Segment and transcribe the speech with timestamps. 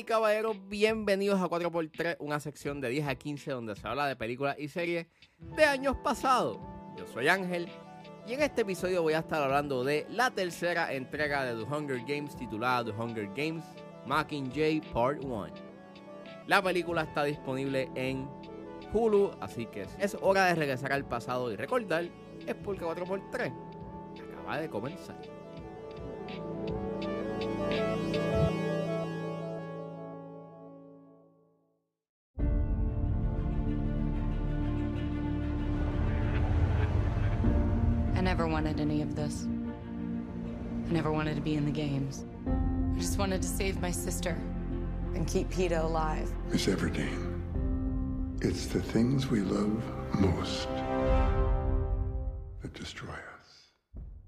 [0.00, 4.16] y caballeros, bienvenidos a 4x3, una sección de 10 a 15 donde se habla de
[4.16, 5.06] películas y series
[5.38, 6.58] de años pasados.
[6.96, 7.68] Yo soy Ángel
[8.26, 12.00] y en este episodio voy a estar hablando de la tercera entrega de The Hunger
[12.06, 13.62] Games titulada The Hunger Games
[14.06, 15.48] Mockingjay Part 1.
[16.46, 18.26] La película está disponible en
[18.94, 22.06] Hulu, así que es hora de regresar al pasado y recordar,
[22.46, 23.52] es porque 4x3
[24.32, 25.20] acaba de comenzar.
[38.20, 39.46] I never wanted any of this.
[40.86, 42.26] I never wanted to be in the games.
[42.46, 44.36] I just wanted to save my sister
[45.14, 46.30] and keep PETA alive.
[46.52, 47.40] Miss Everdeen,
[48.42, 49.82] it's the things we love
[50.20, 50.68] most
[52.60, 53.72] that destroy us.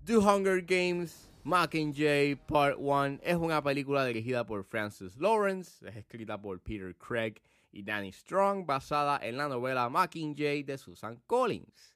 [0.07, 6.41] The Hunger Games Mockingjay Part 1 es una película dirigida por Francis Lawrence, es escrita
[6.41, 7.43] por Peter Craig
[7.75, 11.93] y Danny Strong, basada en la novela Mockingjay de Susan Collins.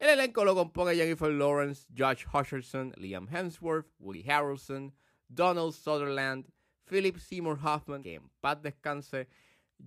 [0.00, 4.94] El elenco lo compone Jennifer Lawrence, Josh Hutcherson, Liam Hemsworth, Woody Harrelson,
[5.28, 6.46] Donald Sutherland,
[6.86, 9.28] Philip Seymour Hoffman, que en paz descanse,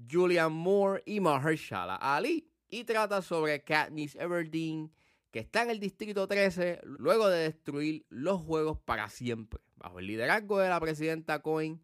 [0.08, 2.48] Julian Moore y Mahershala Ali.
[2.70, 4.92] Y trata sobre Katniss Everdeen,
[5.32, 9.62] que está en el Distrito 13 luego de destruir los juegos para siempre.
[9.78, 11.82] Bajo el liderazgo de la presidenta Cohen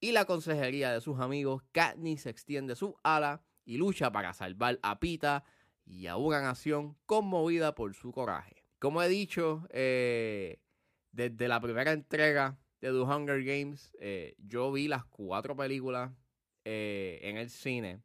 [0.00, 5.00] y la consejería de sus amigos, Katniss extiende su ala y lucha para salvar a
[5.00, 5.44] Pita
[5.88, 8.64] y a una nación conmovida por su coraje.
[8.78, 10.60] Como he dicho, eh,
[11.12, 16.12] desde la primera entrega de The Hunger Games, eh, yo vi las cuatro películas
[16.64, 18.02] eh, en el cine.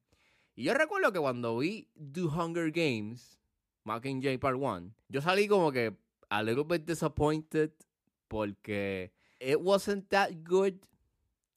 [0.56, 3.39] Y yo recuerdo que cuando vi The Hunger Games,
[3.84, 5.95] Mockingjay Part 1, yo salí como que
[6.30, 7.72] a little bit disappointed
[8.28, 10.76] porque it wasn't that good.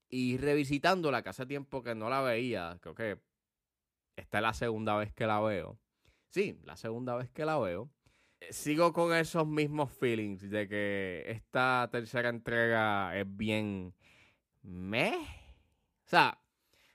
[0.09, 3.19] Y revisitándola, que hace tiempo que no la veía, creo que
[4.17, 5.79] esta es la segunda vez que la veo.
[6.29, 7.91] Sí, la segunda vez que la veo.
[8.41, 13.95] Eh, Sigo con esos mismos feelings de que esta tercera entrega es bien
[14.63, 15.17] meh.
[16.05, 16.39] O sea,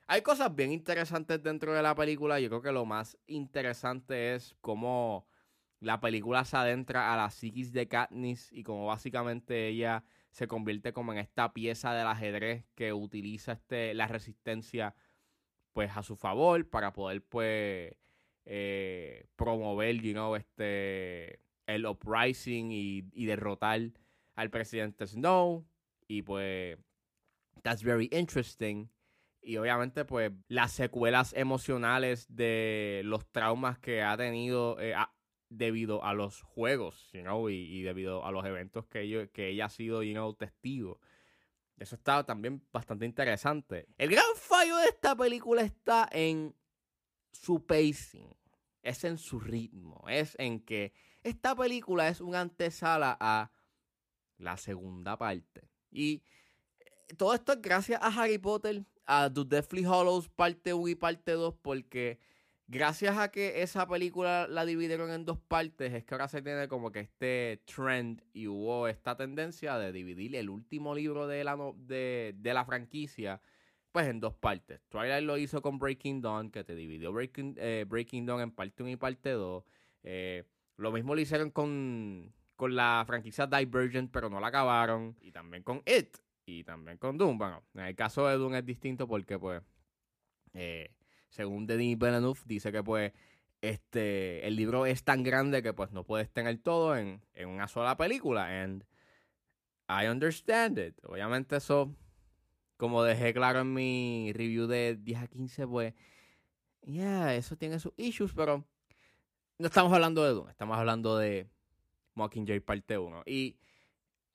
[0.08, 2.40] hay cosas bien interesantes dentro de la película.
[2.40, 5.28] Yo creo que lo más interesante es cómo
[5.80, 10.94] la película se adentra a la psiquis de Katniss y cómo básicamente ella se convierte
[10.94, 14.96] como en esta pieza del ajedrez que utiliza este, la resistencia
[15.74, 17.96] pues a su favor para poder pues
[18.46, 23.80] eh, promover, you know, este el uprising y, derrotar
[24.36, 25.66] al presidente Snow
[26.08, 26.78] y pues
[27.62, 28.90] that's very interesting
[29.42, 34.96] y obviamente pues las secuelas emocionales de los traumas que ha tenido eh,
[35.50, 39.70] debido a los juegos, you know, y, debido a los eventos que, que ella ha
[39.70, 41.00] sido, you know, testigo.
[41.78, 43.88] Eso está también bastante interesante.
[43.98, 46.56] El gran fallo de esta película está en
[47.32, 48.36] su pacing,
[48.84, 50.94] es en su ritmo, es en que
[51.24, 53.52] esta película es una antesala a
[54.38, 55.70] la segunda parte.
[55.92, 56.24] Y
[56.80, 60.96] eh, todo esto es gracias a Harry Potter, a The Deathly Hollows parte 1 y
[60.96, 62.20] parte 2, porque
[62.68, 66.68] gracias a que esa película la dividieron en dos partes, es que ahora se tiene
[66.68, 71.58] como que este trend y hubo esta tendencia de dividir el último libro de la,
[71.76, 73.42] de, de la franquicia
[73.92, 74.82] pues en dos partes.
[74.90, 78.84] Twilight lo hizo con Breaking Dawn, que te dividió Breaking, eh, Breaking Dawn en parte
[78.84, 79.64] 1 y parte 2.
[80.04, 80.44] Eh,
[80.78, 85.18] lo mismo lo hicieron con, con la franquicia Divergent, pero no la acabaron.
[85.22, 86.18] Y también con It.
[86.46, 87.38] Y también con Doom.
[87.38, 89.62] Bueno, en el caso de Doom es distinto porque, pues,
[90.54, 90.94] eh,
[91.30, 93.12] según Denis Villeneuve, dice que, pues,
[93.62, 97.68] este, el libro es tan grande que, pues, no puedes tener todo en, en una
[97.68, 98.64] sola película.
[98.64, 98.86] And
[99.88, 100.96] I understand it.
[101.04, 101.94] Obviamente eso
[102.82, 105.94] como dejé claro en mi review de 10 a 15, pues,
[106.82, 108.66] yeah, eso tiene sus issues, pero
[109.60, 111.48] no estamos hablando de Doom, estamos hablando de
[112.16, 113.22] Mockingjay parte 1.
[113.28, 113.60] Y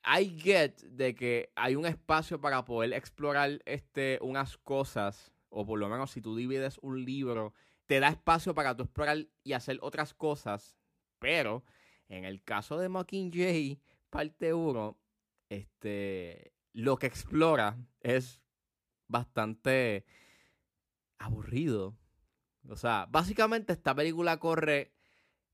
[0.04, 5.80] I get de que hay un espacio para poder explorar este, unas cosas, o por
[5.80, 7.52] lo menos si tú divides un libro,
[7.86, 10.76] te da espacio para tú explorar y hacer otras cosas,
[11.18, 11.64] pero
[12.08, 14.96] en el caso de Mockingjay parte 1,
[15.48, 18.42] este, lo que explora es
[19.08, 20.04] bastante
[21.16, 21.96] aburrido.
[22.68, 24.92] O sea, básicamente esta película corre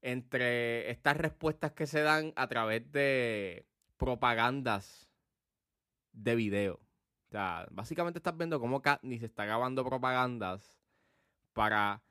[0.00, 5.08] entre estas respuestas que se dan a través de propagandas
[6.12, 6.80] de video.
[7.28, 10.82] O sea, básicamente estás viendo cómo Katniss está grabando propagandas
[11.52, 12.02] para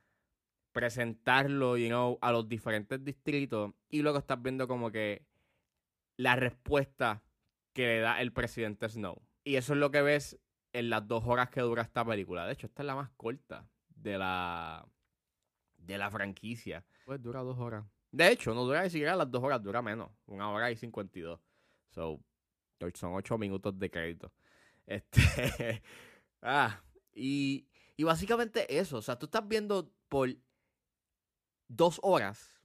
[0.72, 1.76] presentarlo,
[2.22, 5.26] a los diferentes distritos y luego estás viendo como que
[6.16, 7.22] la respuesta
[7.74, 9.22] que le da el presidente Snow.
[9.44, 10.40] Y eso es lo que ves
[10.74, 12.46] en las dos horas que dura esta película.
[12.46, 14.88] De hecho, esta es la más corta de la,
[15.78, 16.86] de la franquicia.
[17.06, 17.86] Pues dura dos horas.
[18.12, 20.12] De hecho, no dura ni siquiera las dos horas, dura menos.
[20.26, 21.40] Una hora y cincuenta y dos.
[21.90, 22.22] So,
[22.96, 24.32] son ocho minutos de crédito.
[24.86, 25.82] Este.
[26.42, 26.82] ah,
[27.14, 28.98] y, y básicamente eso.
[28.98, 30.30] O sea, tú estás viendo por
[31.68, 32.62] dos horas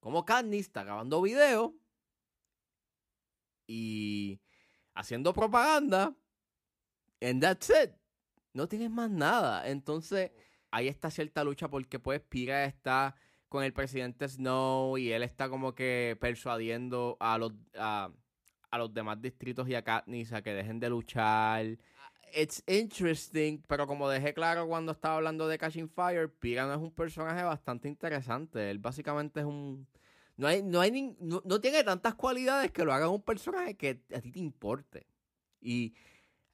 [0.00, 1.74] como Katniss está grabando video
[3.68, 4.40] y
[4.94, 6.16] haciendo propaganda.
[7.20, 7.92] And that's it.
[8.52, 9.68] No tienes más nada.
[9.68, 10.32] Entonces,
[10.72, 13.14] ahí está cierta lucha porque pues Pira está
[13.48, 18.10] con el presidente Snow y él está como que persuadiendo a los, a,
[18.76, 21.78] los demás distritos y a Katniss a que dejen de luchar.
[22.34, 26.78] It's interesting, pero como dejé claro cuando estaba hablando de Catching Fire, Pira no es
[26.78, 28.70] un personaje bastante interesante.
[28.70, 29.86] Él básicamente es un...
[30.38, 34.20] No, hay, no, hay no, tiene tantas cualidades que lo haga un personaje que a
[34.20, 35.08] ti te importe.
[35.60, 35.94] Y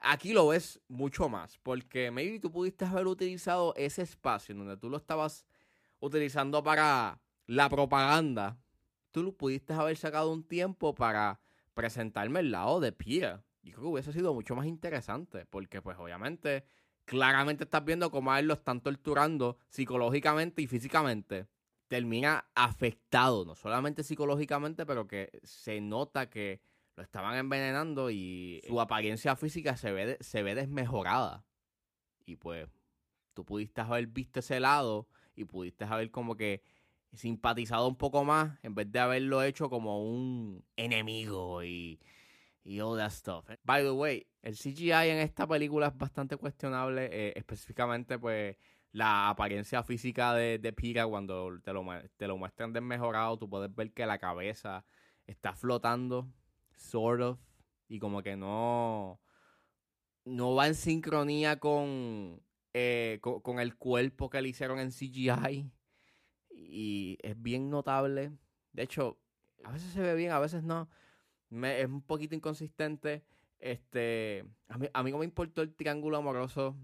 [0.00, 4.78] aquí lo ves mucho más, porque maybe tú pudiste haber utilizado ese espacio en donde
[4.78, 5.44] tú lo estabas
[6.00, 8.58] utilizando para la propaganda,
[9.10, 11.38] tú pudiste haber sacado un tiempo para
[11.74, 13.44] presentarme el lado de Pira.
[13.60, 16.64] Y creo que hubiese sido mucho más interesante, porque pues obviamente,
[17.04, 21.48] claramente estás viendo cómo a él lo están torturando psicológicamente y físicamente.
[21.88, 26.60] Termina afectado, no solamente psicológicamente, pero que se nota que
[26.96, 31.44] lo estaban envenenando y su apariencia física se ve, se ve desmejorada.
[32.24, 32.68] Y pues
[33.34, 36.62] tú pudiste haber visto ese lado y pudiste haber como que
[37.12, 42.00] simpatizado un poco más en vez de haberlo hecho como un enemigo y,
[42.64, 43.48] y all that stuff.
[43.62, 48.56] By the way, el CGI en esta película es bastante cuestionable, eh, específicamente pues
[48.94, 51.84] la apariencia física de, de Pira cuando te lo,
[52.16, 54.86] te lo muestran desmejorado, tú puedes ver que la cabeza
[55.26, 56.28] está flotando,
[56.76, 57.40] sort of,
[57.88, 59.20] y como que no,
[60.24, 62.40] no va en sincronía con
[62.72, 65.70] eh, con, el cuerpo que le hicieron en CGI.
[66.50, 68.32] Y es bien notable.
[68.72, 69.18] De hecho,
[69.64, 70.88] a veces se ve bien, a veces no.
[71.50, 73.24] es un poquito inconsistente.
[73.58, 76.76] Este, a mí, a mí no me importó el triángulo amoroso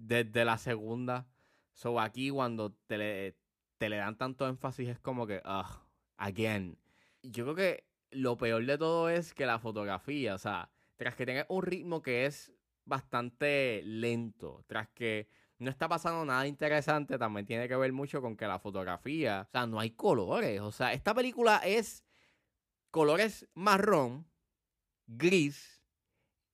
[0.00, 1.26] desde la segunda.
[1.74, 3.36] So aquí cuando te le,
[3.78, 5.86] te le dan tanto énfasis es como que, ah,
[6.16, 6.78] again.
[7.22, 11.26] Yo creo que lo peor de todo es que la fotografía, o sea, tras que
[11.26, 12.52] tenga un ritmo que es
[12.84, 14.64] bastante lento.
[14.66, 18.58] Tras que no está pasando nada interesante, también tiene que ver mucho con que la
[18.58, 20.60] fotografía, o sea, no hay colores.
[20.60, 22.04] O sea, esta película es
[22.90, 24.26] colores marrón,
[25.06, 25.82] gris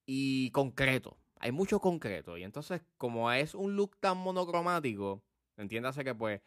[0.04, 1.16] y concreto.
[1.38, 2.36] Hay mucho concreto.
[2.36, 5.22] Y entonces, como es un look tan monocromático,
[5.56, 6.40] entiéndase que pues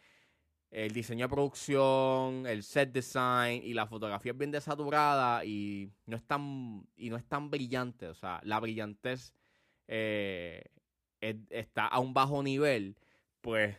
[0.71, 6.15] el diseño de producción, el set design y la fotografía es bien desaturada y no
[6.15, 8.07] es tan, y no es tan brillante.
[8.07, 9.33] O sea, la brillantez
[9.88, 10.63] eh,
[11.21, 12.95] está a un bajo nivel,
[13.41, 13.77] pues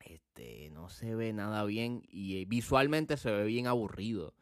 [0.00, 4.34] este, no se ve nada bien y visualmente se ve bien aburrido.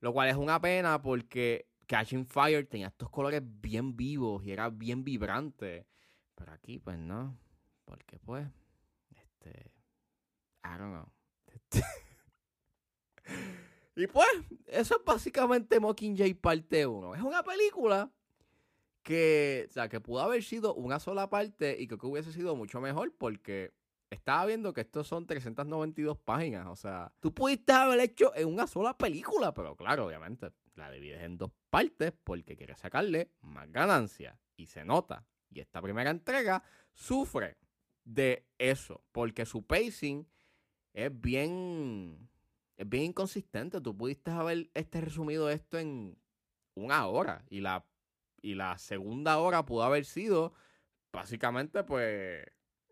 [0.00, 4.70] Lo cual es una pena porque Catching Fire tenía estos colores bien vivos y era
[4.70, 5.86] bien vibrante.
[6.34, 7.38] Pero aquí, pues no.
[7.84, 8.46] Porque, pues,
[9.10, 9.72] este.
[10.64, 11.12] I don't know.
[13.96, 14.28] y pues,
[14.66, 17.14] eso es básicamente Mockingjay parte 1.
[17.14, 18.10] Es una película
[19.02, 22.56] que, o sea, que pudo haber sido una sola parte y creo que hubiese sido
[22.56, 23.74] mucho mejor porque
[24.14, 26.66] estaba viendo que estos son 392 páginas.
[26.68, 31.22] O sea, tú pudiste haber hecho en una sola película, pero claro, obviamente la divides
[31.22, 35.26] en dos partes porque quieres sacarle más ganancia y se nota.
[35.50, 37.56] Y esta primera entrega sufre
[38.04, 40.26] de eso porque su pacing
[40.92, 42.28] es bien,
[42.76, 43.80] es bien inconsistente.
[43.80, 46.18] Tú pudiste haber este resumido esto en
[46.74, 47.86] una hora y la
[48.44, 50.52] y la segunda hora pudo haber sido
[51.10, 52.44] básicamente pues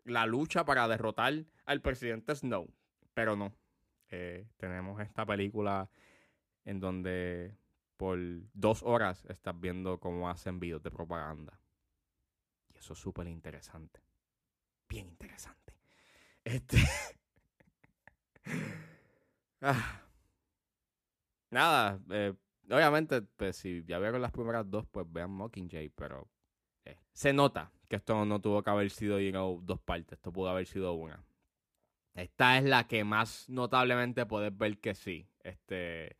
[0.05, 2.69] la lucha para derrotar al presidente Snow.
[3.13, 3.53] Pero no.
[4.09, 5.89] Eh, tenemos esta película
[6.65, 7.55] en donde
[7.97, 8.19] por
[8.53, 11.59] dos horas estás viendo cómo hacen videos de propaganda.
[12.73, 14.01] Y eso es súper interesante.
[14.87, 15.73] Bien interesante.
[16.43, 16.77] Este.
[19.61, 19.99] ah.
[21.49, 22.33] Nada, eh,
[22.71, 26.27] obviamente, pues si ya vieron las primeras dos, pues vean Mockingjay, pero
[26.83, 29.17] eh, se nota esto no tuvo que haber sido
[29.61, 31.23] dos partes, esto pudo haber sido una.
[32.13, 35.27] Esta es la que más notablemente puedes ver que sí.
[35.43, 36.17] Este,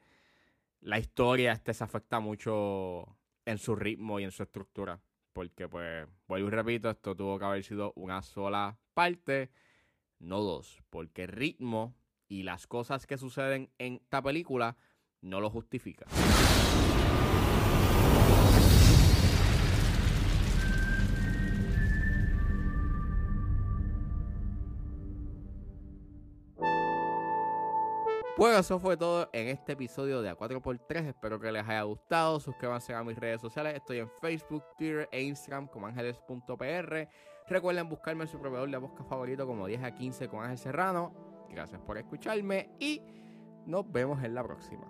[0.82, 5.00] la historia este se afecta mucho en su ritmo y en su estructura.
[5.34, 9.52] Porque, pues, vuelvo y repito, esto tuvo que haber sido una sola parte,
[10.20, 10.82] no dos.
[10.90, 11.96] Porque el ritmo
[12.28, 14.78] y las cosas que suceden en esta película
[15.22, 16.06] no lo justifica.
[28.44, 31.08] Pues eso fue todo en este episodio de A4x3.
[31.08, 32.42] Espero que les haya gustado.
[32.42, 33.74] Suscríbanse a mis redes sociales.
[33.74, 37.08] Estoy en Facebook, Twitter e Instagram como ángeles.pr.
[37.48, 41.14] Recuerden buscarme en su proveedor de podcast favorito como 10 a 15 con Ángel Serrano.
[41.50, 43.02] Gracias por escucharme y
[43.66, 44.84] nos vemos en la próxima.